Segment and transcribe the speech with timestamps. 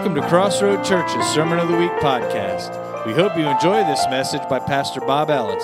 [0.00, 3.04] Welcome to Crossroad Church's Sermon of the Week podcast.
[3.04, 5.62] We hope you enjoy this message by Pastor Bob Ellis.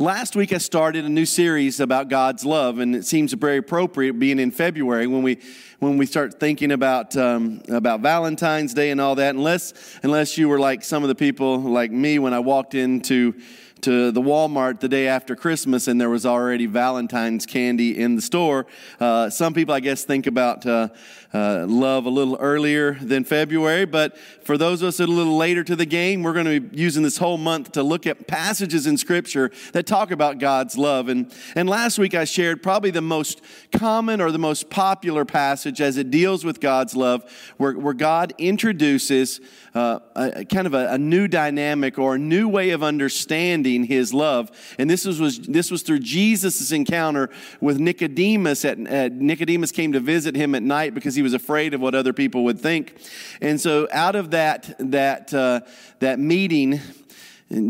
[0.00, 4.18] Last week I started a new series about God's love, and it seems very appropriate
[4.18, 5.38] being in February when we
[5.78, 9.36] when we start thinking about um, about Valentine's Day and all that.
[9.36, 9.72] Unless
[10.02, 13.40] unless you were like some of the people like me when I walked into
[13.82, 18.22] to the Walmart the day after Christmas and there was already Valentine's candy in the
[18.22, 18.66] store.
[18.98, 20.88] Uh, some people, I guess, think about uh,
[21.34, 25.62] uh, love a little earlier than February, but for those of us a little later
[25.64, 28.86] to the game, we're going to be using this whole month to look at passages
[28.86, 31.08] in Scripture that talk about God's love.
[31.08, 35.80] And, and last week I shared probably the most common or the most popular passage
[35.80, 37.24] as it deals with God's love,
[37.58, 39.40] where, where God introduces
[39.74, 44.14] uh, a, kind of a, a, new dynamic or a new way of understanding His
[44.14, 44.50] love.
[44.78, 48.64] And this was, was this was through Jesus' encounter with Nicodemus.
[48.64, 51.94] At, at Nicodemus came to visit him at night because he was afraid of what
[51.94, 52.94] other people would think.
[53.40, 55.60] And so out of that, that, uh,
[56.00, 56.80] that meeting,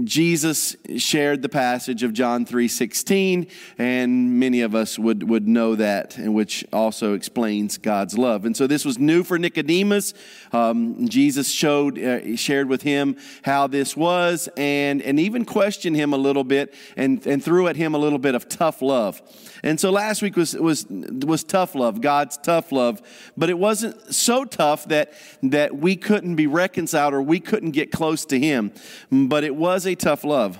[0.05, 3.46] Jesus shared the passage of John 3:16,
[3.77, 8.47] and many of us would, would know that, and which also explains God's love.
[8.47, 10.14] And so this was new for Nicodemus.
[10.50, 16.14] Um, Jesus showed, uh, shared with him how this was, and, and even questioned him
[16.14, 19.20] a little bit, and, and threw at him a little bit of tough love.
[19.62, 23.02] And so last week was, was, was tough love, God's tough love,
[23.36, 27.92] but it wasn't so tough that, that we couldn't be reconciled or we couldn't get
[27.92, 28.72] close to Him,
[29.10, 30.59] but it was a tough love.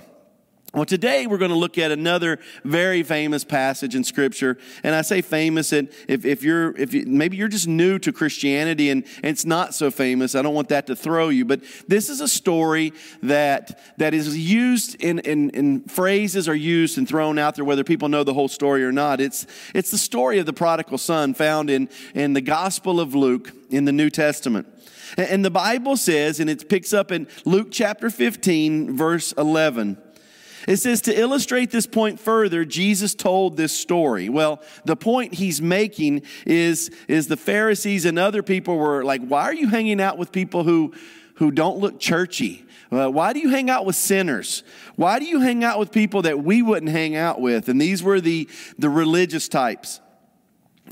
[0.75, 5.01] Well, today we're going to look at another very famous passage in Scripture, and I
[5.01, 5.73] say famous.
[5.73, 9.47] And if, if you're, if you, maybe you're just new to Christianity and, and it's
[9.47, 11.47] not so famous, I don't want that to throw you.
[11.47, 16.99] But this is a story that that is used in, in, in phrases are used
[16.99, 19.19] and thrown out there, whether people know the whole story or not.
[19.19, 23.51] It's it's the story of the prodigal son found in in the Gospel of Luke
[23.71, 24.67] in the New Testament.
[25.17, 29.99] And the Bible says, and it picks up in Luke chapter 15, verse 11.
[30.67, 34.29] It says to illustrate this point further, Jesus told this story.
[34.29, 39.43] Well, the point he's making is, is the Pharisees and other people were like, why
[39.43, 40.93] are you hanging out with people who,
[41.37, 42.65] who don't look churchy?
[42.91, 44.63] Uh, why do you hang out with sinners?
[44.97, 47.69] Why do you hang out with people that we wouldn't hang out with?
[47.69, 50.01] And these were the, the religious types.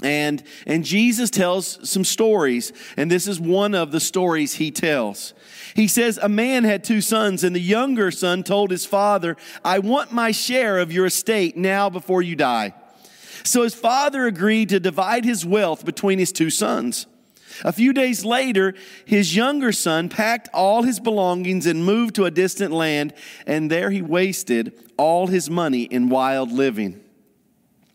[0.04, 5.32] And, and Jesus tells some stories, and this is one of the stories he tells.
[5.74, 9.78] He says, A man had two sons, and the younger son told his father, I
[9.78, 12.74] want my share of your estate now before you die.
[13.44, 17.06] So his father agreed to divide his wealth between his two sons.
[17.64, 18.74] A few days later,
[19.06, 23.14] his younger son packed all his belongings and moved to a distant land,
[23.46, 27.03] and there he wasted all his money in wild living.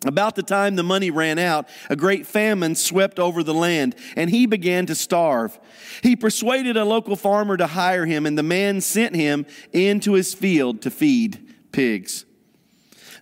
[0.06, 4.30] About the time the money ran out, a great famine swept over the land, and
[4.30, 5.60] he began to starve.
[6.02, 10.34] He persuaded a local farmer to hire him, and the man sent him into his
[10.34, 12.26] field to feed pigs.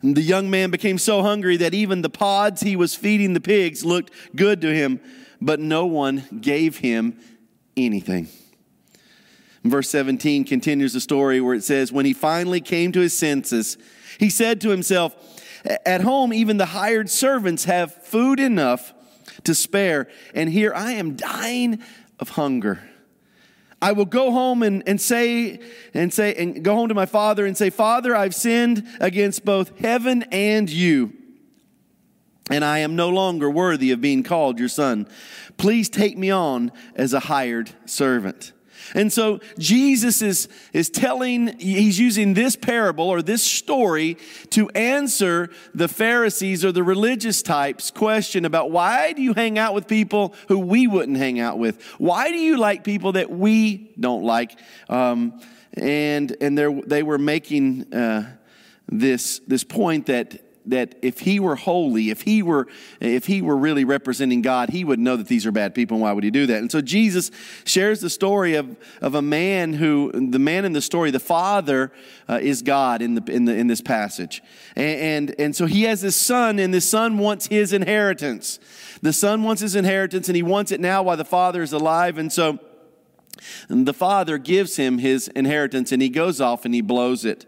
[0.03, 3.41] And the young man became so hungry that even the pods he was feeding the
[3.41, 4.99] pigs looked good to him,
[5.41, 7.17] but no one gave him
[7.75, 8.27] anything.
[9.63, 13.79] Verse 17 continues the story where it says, When he finally came to his senses,
[14.19, 15.15] he said to himself,
[15.85, 18.93] at home, even the hired servants have food enough
[19.43, 21.81] to spare, and here I am dying
[22.19, 22.81] of hunger.
[23.81, 25.59] I will go home and, and say
[25.93, 29.77] and say and go home to my father and say, Father, I've sinned against both
[29.79, 31.13] heaven and you,
[32.49, 35.07] and I am no longer worthy of being called your son.
[35.57, 38.51] Please take me on as a hired servant.
[38.93, 44.17] And so Jesus is, is telling, he's using this parable or this story
[44.51, 49.73] to answer the Pharisees or the religious types question about why do you hang out
[49.73, 51.81] with people who we wouldn't hang out with?
[51.97, 54.57] Why do you like people that we don't like?
[54.89, 55.39] Um,
[55.73, 58.35] and and they were making uh,
[58.89, 62.67] this, this point that that if he were holy, if he were,
[62.99, 66.01] if he were really representing God, he would know that these are bad people, and
[66.01, 66.57] why would he do that?
[66.57, 67.31] And so Jesus
[67.63, 71.91] shares the story of, of a man who, the man in the story, the father
[72.29, 74.41] uh, is God in, the, in, the, in this passage.
[74.75, 78.59] And, and, and so he has this son, and this son wants his inheritance.
[79.01, 82.17] The son wants his inheritance, and he wants it now while the father is alive.
[82.17, 82.59] And so
[83.69, 87.45] the father gives him his inheritance, and he goes off and he blows it.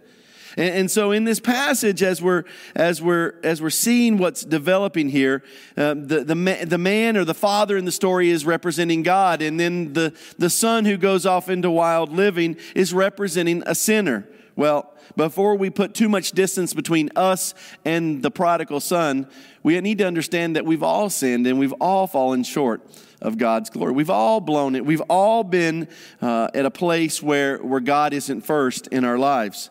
[0.58, 2.44] And, and, so in this passage, as we're,
[2.76, 5.44] as we're, as we're seeing what's developing here,
[5.78, 9.42] uh, the, the, the man or the father in the story is representing God.
[9.42, 14.28] And then the, the son who goes off into wild living is representing a sinner
[14.56, 17.54] Well, before we put too much distance between us
[17.84, 19.28] and the prodigal son,
[19.64, 22.82] we need to understand that we've all sinned and we've all fallen short
[23.22, 23.92] of God's glory.
[23.92, 24.86] We've all blown it.
[24.86, 25.88] We've all been
[26.22, 29.70] uh, at a place where, where God isn't first in our lives.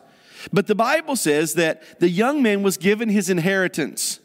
[0.51, 4.19] But the Bible says that the young man was given his inheritance.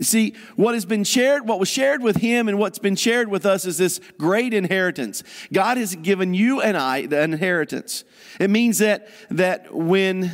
[0.00, 3.46] See, what has been shared, what was shared with him and what's been shared with
[3.46, 5.22] us is this great inheritance.
[5.52, 8.04] God has given you and I the inheritance.
[8.38, 10.32] It means that, that when,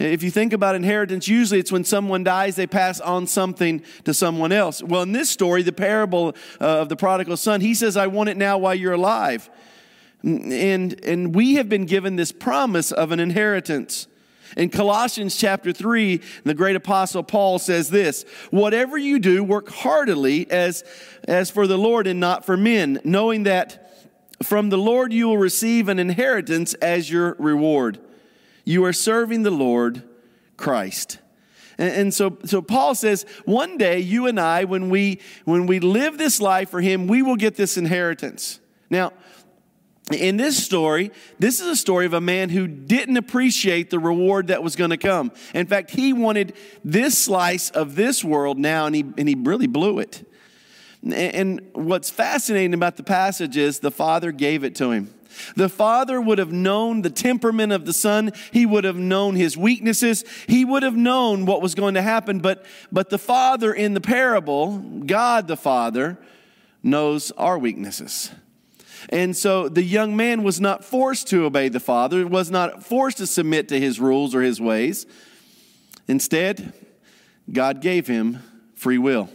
[0.00, 4.12] if you think about inheritance, usually it's when someone dies, they pass on something to
[4.12, 4.82] someone else.
[4.82, 8.30] Well, in this story, the parable uh, of the prodigal son, he says, I want
[8.30, 9.48] it now while you're alive.
[10.24, 14.08] And, and we have been given this promise of an inheritance.
[14.56, 20.50] In Colossians chapter 3, the great apostle Paul says this Whatever you do, work heartily
[20.50, 20.84] as,
[21.26, 23.80] as for the Lord and not for men, knowing that
[24.42, 27.98] from the Lord you will receive an inheritance as your reward.
[28.64, 30.02] You are serving the Lord
[30.56, 31.18] Christ.
[31.76, 36.18] And, so, so Paul says, one day you and I, when we when we live
[36.18, 38.60] this life for him, we will get this inheritance.
[38.90, 39.12] Now,
[40.12, 44.48] in this story, this is a story of a man who didn't appreciate the reward
[44.48, 45.32] that was going to come.
[45.54, 46.54] In fact, he wanted
[46.84, 50.28] this slice of this world now, and he, and he really blew it.
[51.10, 55.14] And what's fascinating about the passage is the father gave it to him.
[55.56, 58.32] The father would have known the temperament of the son.
[58.52, 60.24] He would have known his weaknesses.
[60.46, 62.40] He would have known what was going to happen.
[62.40, 66.18] But, but the father in the parable, God the father,
[66.82, 68.30] knows our weaknesses.
[69.08, 73.18] And so the young man was not forced to obey the father, was not forced
[73.18, 75.06] to submit to his rules or his ways.
[76.08, 76.72] Instead,
[77.50, 78.40] God gave him
[78.74, 79.28] free will.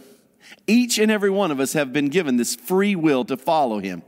[0.66, 4.02] Each and every one of us have been given this free will to follow him.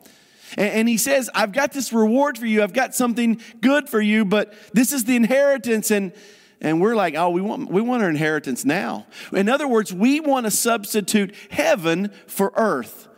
[0.57, 2.63] And, he says, I've got this reward for you.
[2.63, 5.91] I've got something good for you, but this is the inheritance.
[5.91, 6.13] And,
[6.61, 9.07] and we're like, oh, we want, we want our inheritance now.
[9.33, 13.09] In other words, we want to substitute heaven for earth.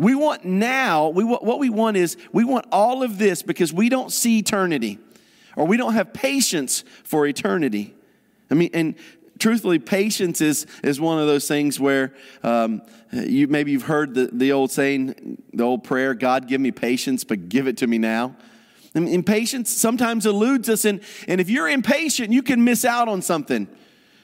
[0.00, 3.90] We want now, we what we want is we want all of this because we
[3.90, 4.98] don't see eternity
[5.56, 7.94] or we don't have patience for eternity.
[8.50, 8.94] I mean, and
[9.38, 12.80] truthfully, patience is, is one of those things where um,
[13.12, 17.22] you, maybe you've heard the, the old saying, the old prayer, God, give me patience,
[17.22, 18.34] but give it to me now.
[18.94, 23.20] And impatience sometimes eludes us, and, and if you're impatient, you can miss out on
[23.20, 23.68] something.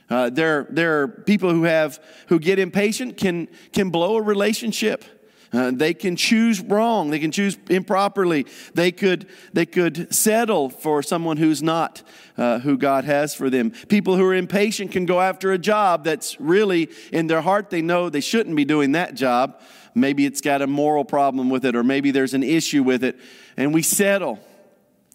[0.09, 5.05] Uh, there, there are people who have who get impatient can can blow a relationship.
[5.53, 7.11] Uh, they can choose wrong.
[7.11, 8.47] They can choose improperly.
[8.75, 12.03] They could, they could settle for someone who's not
[12.37, 13.71] uh, who God has for them.
[13.89, 17.83] People who are impatient can go after a job that's really in their heart, they
[17.83, 19.61] know they shouldn't be doing that job.
[19.95, 23.19] Maybe it's got a moral problem with it, or maybe there's an issue with it,
[23.57, 24.39] and we settle.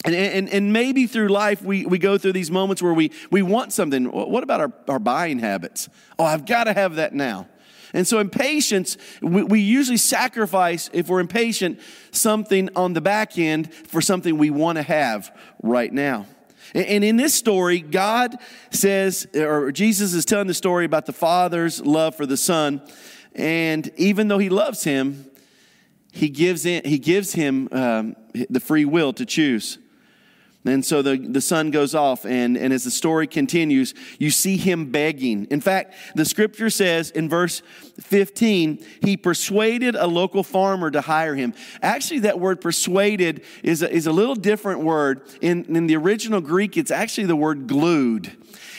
[0.03, 3.43] And, and, and maybe through life, we, we go through these moments where we, we
[3.43, 4.05] want something.
[4.05, 5.87] What about our, our buying habits?
[6.17, 7.47] Oh, I've got to have that now.
[7.93, 11.79] And so, impatience, we, we usually sacrifice, if we're impatient,
[12.11, 16.25] something on the back end for something we want to have right now.
[16.73, 18.37] And in this story, God
[18.69, 22.81] says, or Jesus is telling the story about the Father's love for the Son.
[23.35, 25.25] And even though He loves him,
[26.13, 28.15] He gives, in, he gives him um,
[28.49, 29.79] the free will to choose.
[30.63, 34.57] And so the, the son goes off, and, and as the story continues, you see
[34.57, 35.45] him begging.
[35.45, 37.63] In fact, the scripture says in verse
[37.99, 41.55] 15, he persuaded a local farmer to hire him.
[41.81, 45.23] Actually, that word persuaded is a, is a little different word.
[45.41, 48.31] In, in the original Greek, it's actually the word glued.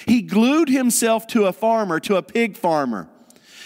[0.07, 3.09] He glued himself to a farmer, to a pig farmer.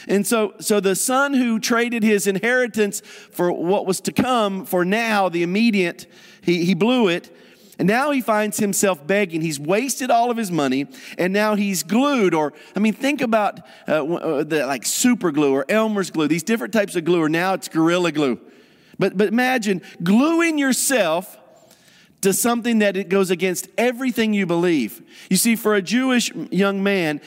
[0.08, 4.86] And so, so the son who traded his inheritance for what was to come, for
[4.86, 6.06] now, the immediate,
[6.40, 7.30] he, he blew it
[7.78, 9.42] and now he finds himself begging.
[9.42, 10.86] He's wasted all of his money,
[11.18, 12.32] and now he's glued.
[12.32, 16.42] Or, I mean, think about uh, uh, the like super glue or Elmer's glue, these
[16.42, 18.40] different types of glue, or now it's Gorilla Glue.
[18.98, 21.36] But, but imagine gluing yourself
[22.22, 25.02] to something that it goes against everything you believe.
[25.28, 27.20] You see, for a Jewish young man,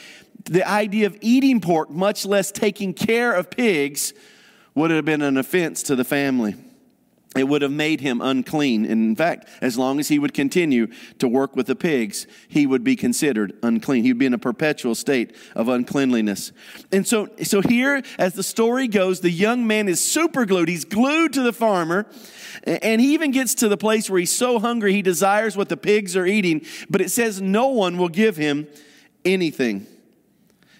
[0.46, 4.12] the idea of eating pork, much less taking care of pigs,
[4.74, 6.56] would have been an offense to the family
[7.36, 8.84] it would have made him unclean.
[8.84, 12.66] And in fact, as long as he would continue to work with the pigs, he
[12.66, 14.02] would be considered unclean.
[14.02, 16.50] He would be in a perpetual state of uncleanliness.
[16.90, 20.68] And so, so here, as the story goes, the young man is super glued.
[20.68, 22.06] He's glued to the farmer.
[22.64, 25.76] And he even gets to the place where he's so hungry, he desires what the
[25.76, 26.66] pigs are eating.
[26.88, 28.66] But it says no one will give him
[29.24, 29.86] anything.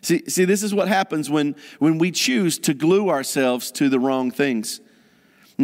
[0.02, 4.00] See, see this is what happens when, when we choose to glue ourselves to the
[4.00, 4.80] wrong things.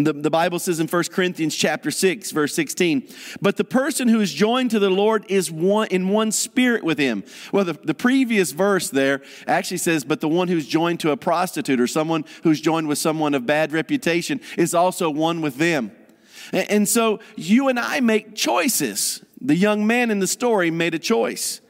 [0.04, 3.08] The, the Bible says in 1 Corinthians chapter 6, verse 16,
[3.40, 6.98] but the person who is joined to the Lord is one in one spirit with
[6.98, 7.24] him.
[7.52, 11.16] Well, the, the previous verse there actually says, but the one who's joined to a
[11.16, 15.92] prostitute or someone who's joined with someone of bad reputation is also one with them.
[16.52, 19.24] And, and so you and I make choices.
[19.40, 21.60] The young man in the story made a choice.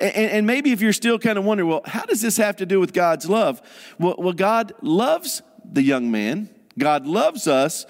[0.00, 2.66] And, and, maybe if you're still kind of wondering, well, how does this have to
[2.66, 3.60] do with God's love?
[3.98, 7.86] Well, well, God loves the young man, God loves us,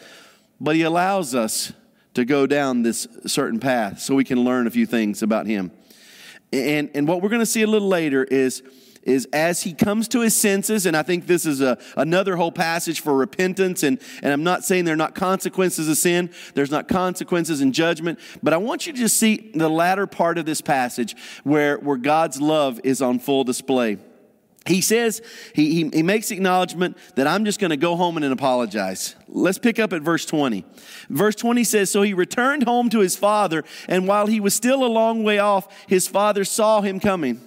[0.61, 1.73] but He allows us
[2.15, 5.73] to go down this certain path so we can learn a few things about Him.
[6.53, 8.63] And, and what we're going to see a little later is
[9.05, 12.53] is as he comes to his senses, and I think this is a, another whole
[12.53, 16.71] passage for repentance, and, and I'm not saying there are not consequences of sin, there's
[16.71, 20.47] not consequences in judgment, but I want you to just see the latter part of
[20.47, 21.15] this passage
[21.45, 23.99] where, where God's love is on full display.
[24.67, 25.21] He says,
[25.55, 29.15] he, he, he makes acknowledgement that I'm just going to go home and apologize.
[29.29, 30.65] Let's pick up at verse 20.
[31.11, 34.83] Verse 20 says, So he returned home to his father, and while he was still
[34.83, 37.41] a long way off, his father saw him coming.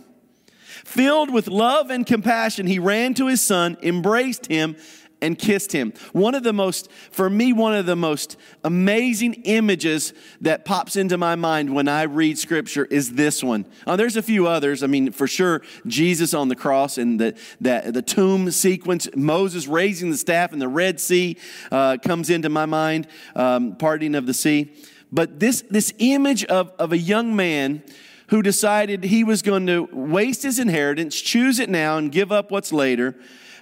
[0.85, 4.75] Filled with love and compassion, he ran to his son, embraced him,
[5.21, 5.93] and kissed him.
[6.13, 11.17] One of the most, for me, one of the most amazing images that pops into
[11.17, 13.65] my mind when I read scripture is this one.
[13.85, 14.83] There's a few others.
[14.83, 19.67] I mean, for sure, Jesus on the cross and the, the, the tomb sequence, Moses
[19.67, 21.37] raising the staff in the Red Sea
[21.71, 24.71] uh, comes into my mind, um, parting of the sea.
[25.11, 27.81] But this, this image of, of a young man
[28.27, 32.51] who decided he was going to waste his inheritance, choose it now, and give up
[32.51, 33.15] what's later,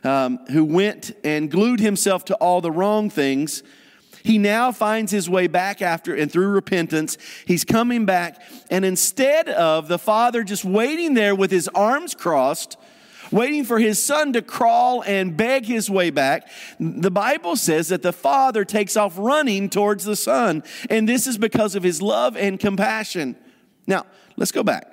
[0.05, 3.63] um, who went and glued himself to all the wrong things.
[4.24, 7.17] He now finds his way back after and through repentance.
[7.45, 12.77] He's coming back, and instead of the father just waiting there with his arms crossed,
[13.31, 16.47] waiting for his son to crawl and beg his way back,
[16.79, 21.38] the Bible says that the father takes off running towards the son, and this is
[21.38, 23.35] because of his love and compassion.
[23.85, 24.05] Now,
[24.38, 24.91] let's go back.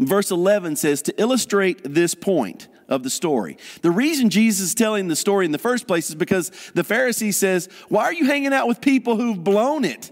[0.00, 3.56] Verse 11 says, to illustrate this point of the story.
[3.82, 7.34] The reason Jesus is telling the story in the first place is because the Pharisee
[7.34, 10.10] says, Why are you hanging out with people who've blown it?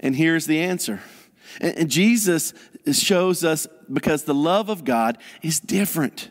[0.00, 1.00] And here's the answer.
[1.60, 2.52] And Jesus
[2.92, 6.30] shows us because the love of God is different.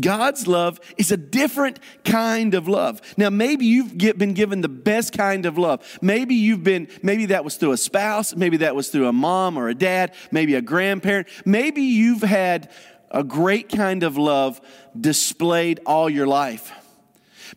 [0.00, 3.00] God's love is a different kind of love.
[3.16, 5.98] Now, maybe you've get, been given the best kind of love.
[6.02, 9.56] Maybe you've been, maybe that was through a spouse, maybe that was through a mom
[9.56, 11.28] or a dad, maybe a grandparent.
[11.44, 12.70] Maybe you've had
[13.10, 14.60] a great kind of love
[14.98, 16.72] displayed all your life.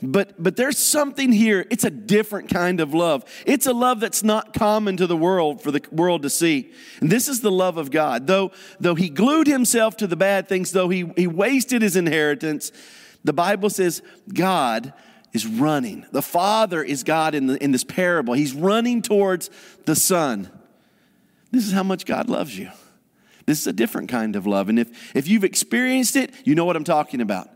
[0.01, 1.65] But, but there's something here.
[1.69, 3.23] It's a different kind of love.
[3.45, 6.71] It's a love that's not common to the world for the world to see.
[6.99, 8.27] And this is the love of God.
[8.27, 12.71] Though, though he glued himself to the bad things, though he, he wasted his inheritance,
[13.23, 14.01] the Bible says
[14.33, 14.93] God
[15.31, 16.05] is running.
[16.11, 18.33] The Father is God in, the, in this parable.
[18.33, 19.49] He's running towards
[19.85, 20.49] the Son.
[21.51, 22.71] This is how much God loves you.
[23.45, 24.69] This is a different kind of love.
[24.69, 27.49] And if, if you've experienced it, you know what I'm talking about.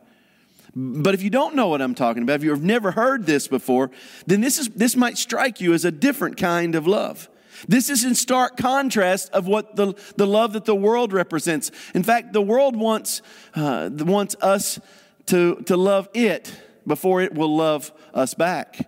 [0.76, 3.90] But if you don't know what I'm talking about, if you've never heard this before,
[4.28, 7.30] then this, is, this might strike you as a different kind of love.
[7.68, 11.72] This is in stark contrast of what the, the love that the world represents.
[11.96, 13.22] In fact, the world wants,
[13.56, 14.80] uh, wants us
[15.28, 16.54] to, to love it
[16.86, 18.88] before it will love us back.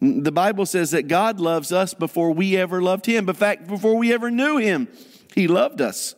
[0.00, 3.28] The Bible says that God loves us before we ever loved Him.
[3.28, 4.88] In fact, before we ever knew Him,
[5.34, 6.14] He loved us.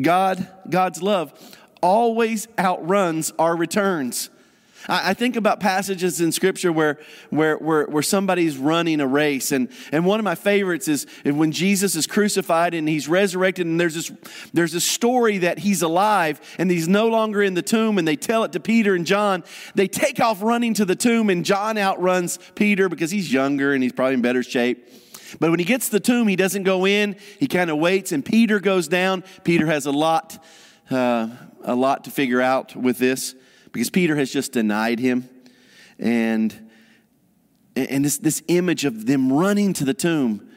[0.00, 1.32] God, God's love
[1.80, 4.30] always outruns our returns.
[4.86, 6.98] I, think about passages in scripture where,
[7.30, 9.52] where, where, where somebody's running a race.
[9.52, 13.78] And, and one of my favorites is when Jesus is crucified and he's resurrected, and
[13.78, 14.12] there's this,
[14.54, 18.16] there's a story that he's alive and he's no longer in the tomb, and they
[18.16, 19.42] tell it to Peter and John.
[19.74, 23.82] They take off running to the tomb, and John outruns Peter because he's younger and
[23.82, 24.88] he's probably in better shape.
[25.38, 27.16] But when he gets to the tomb, he doesn't go in.
[27.38, 29.24] He kind of waits, and Peter goes down.
[29.44, 30.42] Peter has a lot
[30.90, 31.28] uh,
[31.62, 33.34] a lot to figure out with this
[33.72, 35.28] because Peter has just denied him.
[35.98, 36.70] And,
[37.76, 40.48] and this, this image of them running to the tomb.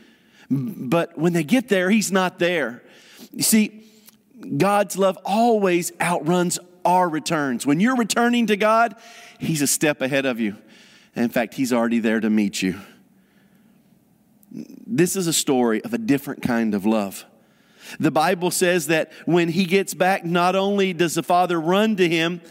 [0.50, 2.84] But when they get there, he's not there.
[3.32, 3.86] You see,
[4.58, 7.66] God's love always outruns our returns.
[7.66, 8.96] When you're returning to God,
[9.40, 10.58] he's a step ahead of you.
[11.16, 12.80] in fact, he's already there to meet you.
[14.52, 17.26] This is a story of a different kind of love.
[18.00, 22.08] The Bible says that when he gets back, not only does the father run to
[22.08, 22.42] him,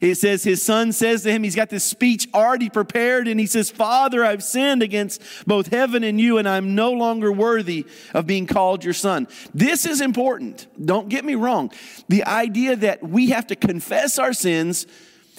[0.00, 3.46] it says his son says to him, he's got this speech already prepared, and he
[3.46, 7.84] says, Father, I've sinned against both heaven and you, and I'm no longer worthy
[8.14, 9.26] of being called your son.
[9.52, 10.68] This is important.
[10.84, 11.72] Don't get me wrong.
[12.08, 14.86] The idea that we have to confess our sins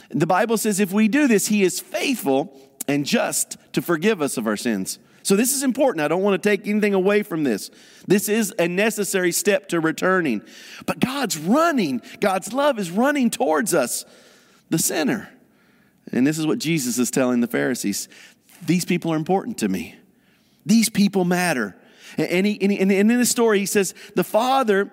[0.09, 4.37] The Bible says if we do this, He is faithful and just to forgive us
[4.37, 4.99] of our sins.
[5.29, 6.03] So, this is important.
[6.03, 7.69] I don't want to take anything away from this.
[8.07, 10.41] This is a necessary step to returning.
[10.87, 14.05] But God's running, God's love is running towards us,
[14.71, 15.29] the sinner.
[16.11, 18.09] And this is what Jesus is telling the Pharisees
[18.65, 19.93] these people are important to me,
[20.65, 21.75] these people matter.
[22.17, 24.89] And, he, and, in the story, he says, The Father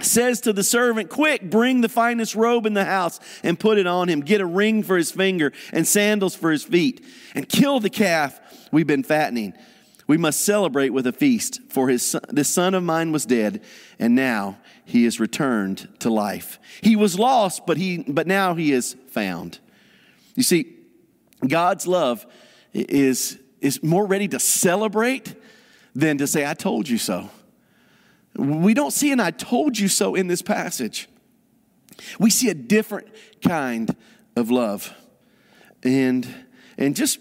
[0.00, 3.86] says to the servant, Quick, bring the finest robe in the house and put it
[3.86, 4.20] on him.
[4.20, 7.04] Get a ring for his finger and sandals for his feet,
[7.34, 8.40] and kill the calf
[8.72, 9.54] we've been fattening.
[10.06, 13.62] We must celebrate with a feast, for his son, this son of mine was dead,
[13.98, 16.60] and now he is returned to life.
[16.80, 19.58] He was lost, but, he, but now he is found.
[20.36, 20.76] You see,
[21.46, 22.24] God's love
[22.72, 25.34] is, is more ready to celebrate
[25.94, 27.30] than to say, I told you so.
[28.36, 31.08] We don't see an I told you so in this passage.
[32.20, 33.08] We see a different
[33.42, 33.96] kind
[34.36, 34.94] of love.
[35.82, 36.28] And,
[36.76, 37.18] and just,